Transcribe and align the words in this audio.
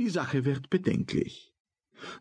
Die 0.00 0.10
Sache 0.10 0.44
wird 0.44 0.70
bedenklich. 0.70 1.52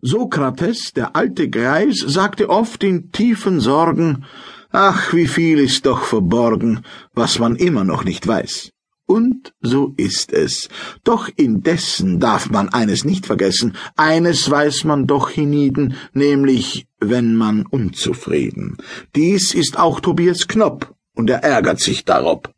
Sokrates, 0.03 0.93
der 0.93 1.15
alte 1.15 1.49
Greis, 1.49 1.97
sagte 1.97 2.51
oft 2.51 2.83
in 2.83 3.11
tiefen 3.11 3.59
Sorgen, 3.59 4.25
Ach, 4.71 5.11
wie 5.11 5.25
viel 5.25 5.57
ist 5.57 5.87
doch 5.87 6.03
verborgen, 6.03 6.83
was 7.15 7.39
man 7.39 7.55
immer 7.55 7.83
noch 7.83 8.03
nicht 8.03 8.27
weiß. 8.27 8.69
Und 9.07 9.53
so 9.59 9.95
ist 9.97 10.33
es. 10.33 10.69
Doch 11.03 11.29
indessen 11.35 12.19
darf 12.19 12.51
man 12.51 12.69
eines 12.69 13.05
nicht 13.05 13.25
vergessen, 13.25 13.75
eines 13.95 14.51
weiß 14.51 14.83
man 14.83 15.07
doch 15.07 15.31
hienieden, 15.31 15.95
nämlich 16.13 16.85
wenn 16.99 17.35
man 17.35 17.65
unzufrieden. 17.65 18.77
Dies 19.15 19.55
ist 19.55 19.79
auch 19.79 19.99
Tobias 19.99 20.47
Knopp, 20.47 20.93
und 21.15 21.27
er 21.27 21.43
ärgert 21.43 21.79
sich 21.79 22.05
darob. 22.05 22.52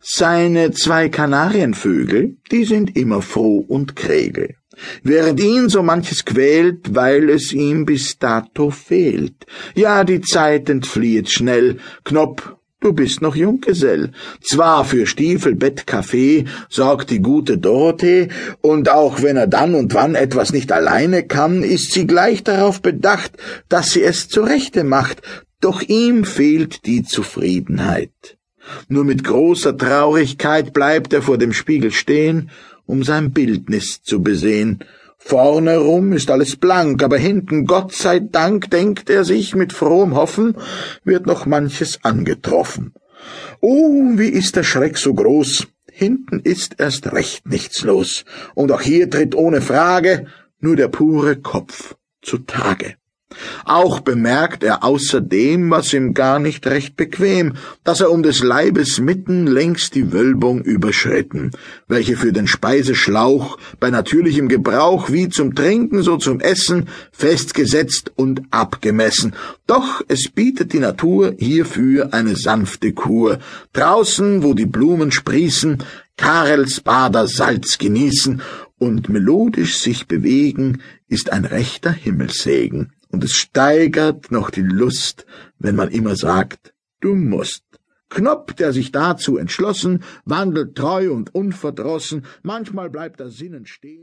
Seine 0.00 0.72
zwei 0.72 1.08
Kanarienvögel, 1.08 2.36
die 2.50 2.64
sind 2.64 2.96
immer 2.96 3.22
froh 3.22 3.58
und 3.58 3.96
kregel 3.96 4.56
während 5.02 5.40
ihn 5.40 5.68
so 5.68 5.82
manches 5.82 6.24
quält, 6.24 6.94
weil 6.94 7.30
es 7.30 7.52
ihm 7.52 7.84
bis 7.84 8.18
dato 8.18 8.70
fehlt. 8.70 9.46
Ja, 9.74 10.04
die 10.04 10.20
Zeit 10.20 10.68
entflieht 10.68 11.30
schnell. 11.30 11.78
Knopp, 12.04 12.58
du 12.80 12.92
bist 12.92 13.22
noch 13.22 13.36
Junggesell. 13.36 14.12
Zwar 14.40 14.84
für 14.84 15.06
Stiefel, 15.06 15.54
Bett, 15.54 15.86
Kaffee 15.86 16.46
sorgt 16.68 17.10
die 17.10 17.20
gute 17.20 17.58
Dorothee, 17.58 18.28
und 18.60 18.90
auch 18.90 19.22
wenn 19.22 19.36
er 19.36 19.46
dann 19.46 19.74
und 19.74 19.94
wann 19.94 20.14
etwas 20.14 20.52
nicht 20.52 20.72
alleine 20.72 21.24
kann, 21.24 21.62
ist 21.62 21.92
sie 21.92 22.06
gleich 22.06 22.42
darauf 22.42 22.82
bedacht, 22.82 23.32
dass 23.68 23.92
sie 23.92 24.02
es 24.02 24.28
zurechte 24.28 24.84
macht, 24.84 25.22
doch 25.60 25.80
ihm 25.82 26.24
fehlt 26.24 26.86
die 26.86 27.04
Zufriedenheit. 27.04 28.36
Nur 28.88 29.04
mit 29.04 29.24
großer 29.24 29.76
Traurigkeit 29.76 30.72
bleibt 30.72 31.12
er 31.12 31.22
vor 31.22 31.38
dem 31.38 31.52
Spiegel 31.52 31.90
stehen 31.90 32.50
um 32.86 33.02
sein 33.02 33.32
Bildnis 33.32 34.02
zu 34.02 34.22
besehen. 34.22 34.80
Vorne 35.18 35.78
rum 35.78 36.12
ist 36.12 36.30
alles 36.30 36.56
blank, 36.56 37.02
aber 37.02 37.16
hinten, 37.16 37.66
Gott 37.66 37.92
sei 37.92 38.18
Dank, 38.18 38.70
denkt 38.70 39.08
er 39.08 39.24
sich 39.24 39.54
mit 39.54 39.72
frohem 39.72 40.14
Hoffen, 40.14 40.56
wird 41.04 41.26
noch 41.26 41.46
manches 41.46 42.00
angetroffen. 42.02 42.92
Oh, 43.60 44.18
wie 44.18 44.28
ist 44.28 44.56
der 44.56 44.64
Schreck 44.64 44.98
so 44.98 45.14
groß! 45.14 45.68
Hinten 45.90 46.40
ist 46.40 46.80
erst 46.80 47.12
recht 47.12 47.46
nichts 47.46 47.82
los, 47.82 48.24
und 48.54 48.72
auch 48.72 48.80
hier 48.80 49.08
tritt 49.08 49.34
ohne 49.34 49.60
Frage 49.60 50.26
nur 50.58 50.74
der 50.74 50.88
pure 50.88 51.36
Kopf 51.36 51.94
zutage. 52.22 52.96
Auch 53.64 54.00
bemerkt 54.00 54.64
er 54.64 54.84
außerdem, 54.84 55.70
was 55.70 55.92
ihm 55.92 56.14
gar 56.14 56.38
nicht 56.38 56.66
recht 56.66 56.96
bequem, 56.96 57.54
dass 57.84 58.00
er 58.00 58.10
um 58.10 58.22
des 58.22 58.42
Leibes 58.42 58.98
mitten 58.98 59.46
längst 59.46 59.94
die 59.94 60.12
Wölbung 60.12 60.62
überschritten, 60.62 61.50
welche 61.88 62.16
für 62.16 62.32
den 62.32 62.46
Speiseschlauch 62.46 63.58
bei 63.80 63.90
natürlichem 63.90 64.48
Gebrauch 64.48 65.10
wie 65.10 65.28
zum 65.28 65.54
Trinken 65.54 66.02
so 66.02 66.16
zum 66.16 66.40
Essen 66.40 66.88
festgesetzt 67.12 68.12
und 68.16 68.42
abgemessen. 68.50 69.34
Doch 69.66 70.02
es 70.08 70.28
bietet 70.28 70.72
die 70.72 70.80
Natur 70.80 71.34
hierfür 71.38 72.12
eine 72.12 72.36
sanfte 72.36 72.92
Kur. 72.92 73.38
Draußen, 73.72 74.42
wo 74.42 74.54
die 74.54 74.66
Blumen 74.66 75.12
sprießen, 75.12 75.82
Karelsbader 76.16 77.26
Salz 77.26 77.78
genießen 77.78 78.42
und 78.78 79.08
melodisch 79.08 79.78
sich 79.78 80.06
bewegen, 80.06 80.82
ist 81.08 81.32
ein 81.32 81.44
rechter 81.44 81.90
Himmelssegen 81.90 82.92
und 83.12 83.22
es 83.22 83.34
steigert 83.34 84.32
noch 84.32 84.50
die 84.50 84.62
Lust, 84.62 85.26
wenn 85.58 85.76
man 85.76 85.90
immer 85.90 86.16
sagt, 86.16 86.74
du 87.00 87.14
musst. 87.14 87.64
Knopp, 88.08 88.56
der 88.56 88.72
sich 88.72 88.92
dazu 88.92 89.38
entschlossen, 89.38 90.02
wandelt 90.24 90.76
treu 90.76 91.12
und 91.12 91.34
unverdrossen, 91.34 92.26
manchmal 92.42 92.90
bleibt 92.90 93.20
er 93.20 93.30
sinnend 93.30 93.68
stehen. 93.68 94.00